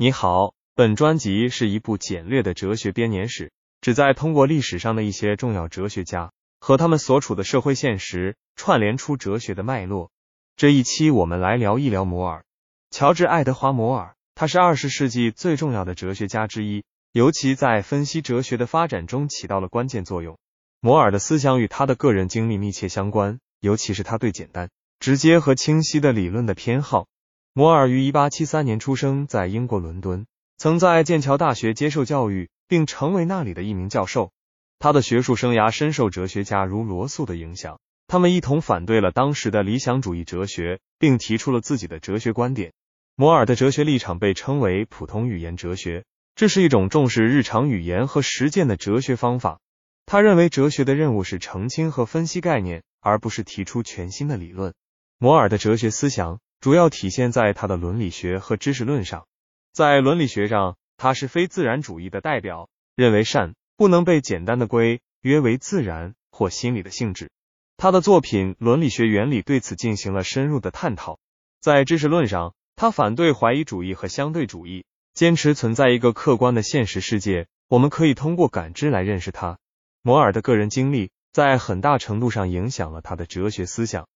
[0.00, 3.50] 你好，本专辑是一部简略的哲学编年史，
[3.80, 10.12] 旨在通过历史上的一些重要哲学家和他们所处的社会现实，串联出哲学的脉络。
[10.54, 12.44] 这一期我们来聊一聊摩尔，
[12.92, 20.38] 乔治·爱德华·摩尔，他是二十世纪最重要的哲学家之一，尤其在分析哲学的发展中起到了关键作用。
[20.78, 24.70] 摩尔的思想与他的个人经历密切相关，尤其是他对简单、
[25.00, 27.08] 直接和清晰的理论的偏好。
[27.52, 30.26] 摩尔于一八七三年出生在英国伦敦，
[30.58, 34.30] 曾在剑桥大学接受教育，并成为那里的一名教授。
[34.78, 42.72] 他的学术生涯深受哲学家如罗素的影响，他们一同反对了当时的理想主义哲学，并提出了自己的哲学观点。
[43.16, 46.04] 摩尔的哲学立场被称为普通语言哲学，
[46.36, 49.58] 这是一种重视日常语言和实践的哲学方法。
[50.06, 54.74] 他认为哲学的任务是澄清和分析概念，而不是提出全新的理论。
[55.18, 56.38] 摩尔的哲学思想。
[56.60, 59.26] 主要体现在他的伦理学和知识论上。
[59.72, 67.30] 在伦理学上，他是非自然主义的代表，认为善不能被简单的归约为自然或心理的性质。
[67.76, 71.20] 他的作品《伦理学原理》对此进行了深入的探讨。
[71.60, 74.84] 在知识论上，他反对怀疑主义和相对主义，
[75.14, 79.58] 坚持存在一个客观的现实世界，我们可以通过感知来认识它。
[80.02, 84.08] 摩尔的个人经历在很大程度上影响了他的哲学思想。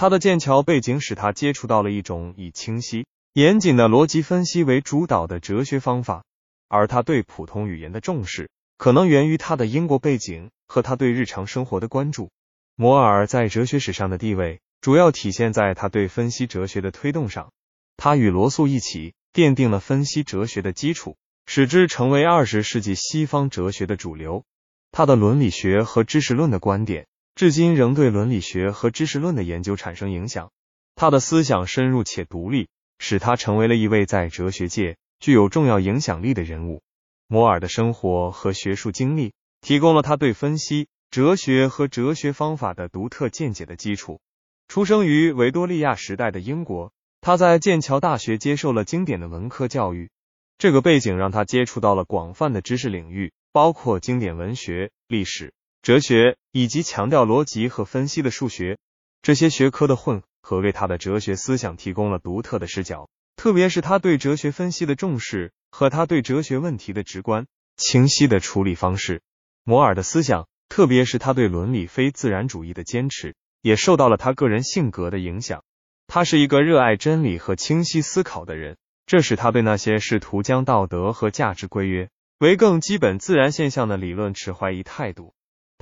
[0.00, 6.24] 他的剑桥背景使他接触到了一种以清晰、严谨的逻辑分析为主导的哲学方法，
[6.68, 8.48] 而他对普通语言的重视，
[8.78, 12.30] 可能源于他的英国背景和他对日常生活的关注。
[12.76, 17.52] 摩尔在哲学史上的地位，主要体现在他对分析哲学的推动上。
[17.98, 24.44] 他与罗素一起奠定了分析哲学的基础，使之成为二十世纪西方哲学的主流。
[24.92, 27.06] 他的伦理学和知识论的观点。
[27.40, 30.50] 至今仍对伦理学和知识论的研究产生影响。
[30.94, 36.82] 他的思想深入且独立，使他成为了一位在哲学界具有重要影响力的人物。
[37.28, 39.32] 摩尔的生活和学术经历
[39.62, 44.20] 提供了他对分析哲学和哲学方法的独特见解的基础。
[44.68, 50.10] 出生于维多利亚时代的英国，他在剑桥大学接受了经典的文科教育。
[50.58, 55.54] 这个背景让他接触到了广泛的知识领域，包括经典文学、历史。
[55.82, 58.76] 哲学以及强调逻辑和分析的数学，
[59.22, 63.08] 这些学科的混合为他的哲学思想提供了独特的视角。
[63.34, 67.46] 特别是他对哲学分析的重视和他对哲学问题的直观、
[67.78, 69.22] 清晰的处理方式。
[69.64, 75.64] 摩尔的思想，特别是他对伦理非自然主义的坚持，也受到了他个人性格的影响。
[76.06, 78.76] 他是一个热爱真理和清晰思考的人，
[79.06, 85.32] 这使他对那些试图将道德和价值规约为更基本自然现象的理论持怀疑态度。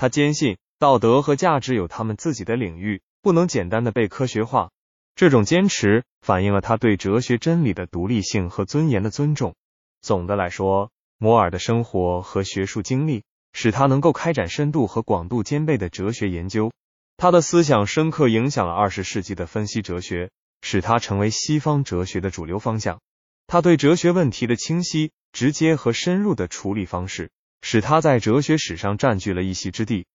[0.00, 4.70] 他坚信道德和价值有他们自己的领域，不能简单的被科学化。
[5.16, 9.56] 这种坚持反映了他对哲学真理的独立性和尊严的尊重。
[10.00, 16.70] 总的来说，摩尔的生活和学术经历使他能够开展深度和广度兼备的哲学研究。
[17.16, 20.31] 他的思想深刻影响了二十世纪的分析哲学，
[20.62, 23.00] 使他成为西方哲学的主流方向。
[23.48, 27.32] 他对哲学问题的清晰、直接和深入的处理方式。
[27.62, 30.08] 使他在哲学史上占据了一席之地。